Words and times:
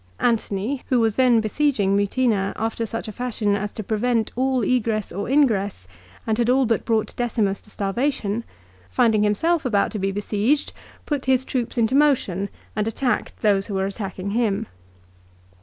Antony, 0.19 0.81
who 0.89 0.99
was 0.99 1.15
then 1.15 1.41
besieging 1.41 1.95
Mutina 1.95 2.53
after 2.55 2.87
such 2.87 3.07
a 3.07 3.11
fashion 3.11 3.55
as 3.55 3.71
to 3.73 3.83
prevent 3.83 4.31
all 4.35 4.63
egress 4.63 5.11
or 5.11 5.29
ingress 5.29 5.87
and 6.25 6.39
had 6.39 6.49
all 6.49 6.65
but 6.65 6.85
brought 6.85 7.15
Decimus 7.15 7.61
to 7.61 7.69
starvation, 7.69 8.43
finding 8.89 9.21
himself 9.21 9.63
about 9.63 9.91
to 9.91 9.99
be 9.99 10.11
be 10.11 10.21
sieged, 10.21 10.71
put 11.05 11.25
his 11.25 11.45
troops 11.45 11.77
into 11.77 11.93
motion 11.93 12.49
and 12.75 12.87
attacked 12.87 13.41
those 13.43 13.67
who 13.67 13.75
were 13.75 13.85
attacking 13.85 14.31
him. 14.31 14.65